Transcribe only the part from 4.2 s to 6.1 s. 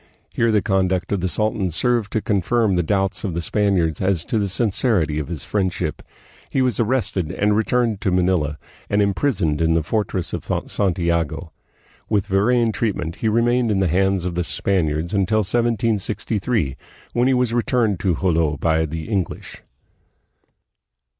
to the sincerity of his friendship.